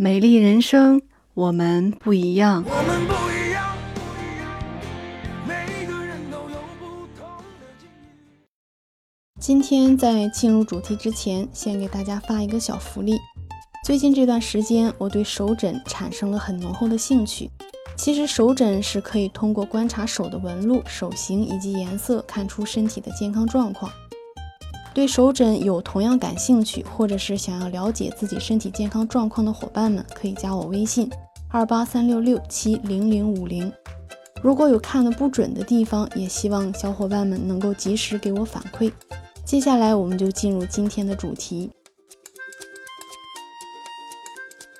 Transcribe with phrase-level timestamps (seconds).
[0.00, 1.02] 美丽人生，
[1.34, 2.62] 我们不一样。
[2.64, 4.48] 我们不一样，不一样，
[5.44, 7.26] 每个人都有不同
[7.58, 8.46] 的境遇。
[9.40, 13.18] 今天在进入主题之前，先给大家发一个小福利。
[13.84, 17.50] 最近这段时间，我对手诊产生了很浓厚的兴趣。
[17.96, 23.90] 其实手诊是可以通过观察手的纹路、手型以及颜色，看出身体的健康状况。
[24.98, 31.08] 对手诊有同样感兴趣，或者是想要了解自己身体健康状况的伙伴们，可以加我微信
[31.52, 33.72] 二八三六六七零零五零。
[34.42, 38.90] 如果有看的不准的地方，也希望小伙伴们能够及时给我反馈。
[39.44, 41.70] 接下来我们就进入今天的主题。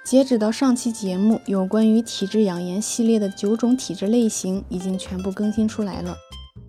[0.05, 6.17] 截止到上期节目，有关于体质养颜系列的九种体质类型已经全部更新出来了。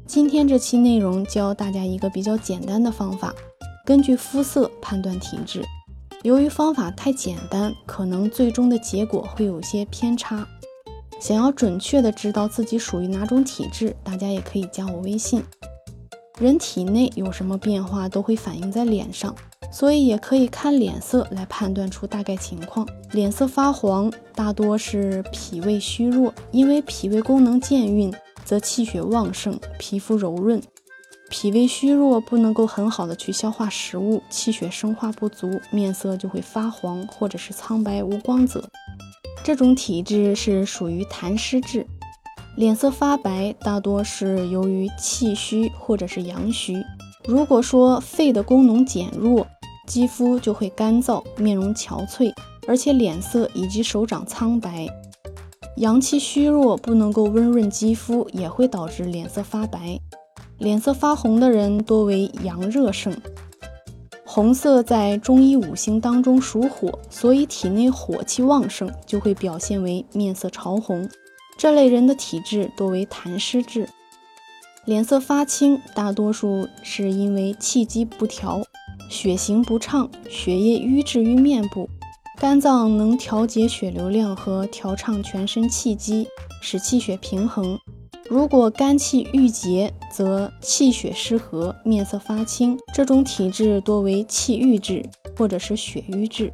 [0.09, 3.31] 今天这期内容教大家一个比较简单的方法，
[3.85, 5.63] 根据肤色判断体质。
[6.23, 10.47] 由于方法太简单，可能最终的结果会有些偏差。
[11.19, 15.43] 想要准确的知道自己属于哪种体质，大家也可以加我微信。
[16.39, 19.35] 人体内有什么变化都会反映在脸上。
[19.71, 22.87] 所以也可以看脸色来判断出大概情况。
[23.11, 28.11] 脸色发黄大多是脾胃虚弱，因为脾胃功能健运，
[28.49, 30.59] 则气血旺盛，皮肤柔润。
[31.29, 38.67] 脾胃虚弱不能够很好的去消化食物，气血生化不足，面色就会发黄或者是苍白无光泽。
[39.43, 41.85] 这种体质是属于痰湿质。
[42.55, 46.83] 脸色发白大多是由于气虚或者是阳虚。
[47.25, 49.45] 如果说肺的功能减弱，
[49.85, 52.33] 肌肤就会干燥，面容憔悴，
[52.67, 54.87] 而且脸色以及手掌苍白。
[55.79, 59.97] 阳气虚弱，不能够温润肌肤，也会导致脸色发白。
[60.57, 63.15] 脸色发红的人多为阳热盛。
[64.25, 71.07] 红色在中医五行当中属火，所以体内火气旺盛，就会表现为面色潮红。
[71.57, 73.87] 这类人的体质多为痰湿质。
[74.83, 78.61] 脸色发青，大多数是因为气机不调。
[79.09, 81.89] 血行不畅，血液瘀滞于面部，
[82.39, 86.25] 肝脏能调节血流量和调畅全身气机，
[86.61, 87.77] 使气血平衡。
[88.29, 92.79] 如果肝气郁结，则气血失和，面色发青。
[92.93, 95.03] 这种体质多为气郁质
[95.37, 96.49] 或者是血瘀滞。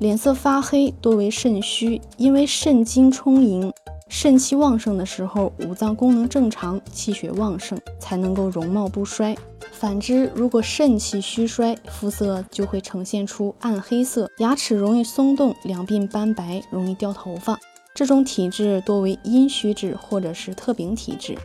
[0.00, 3.72] 脸色发黑多为肾虚，因为肾精充盈，
[4.08, 9.36] 肾气旺盛的时候，五脏功能正常，气血旺盛，才能够容貌不衰。
[9.70, 17.58] 反之，如果肾气虚衰，肤色就会呈现出暗黑色，牙齿容易松动，两鬓斑白，容易掉头发。
[17.94, 21.36] 这种体质多为阴虚质或者是特禀体质。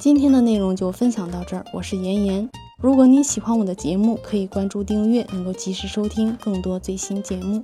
[0.00, 2.48] 今天的内容就分享到这儿，我是妍妍。
[2.80, 7.62] 如果您喜欢我的节目，可以关注订阅，能够及时收听更多最新节目。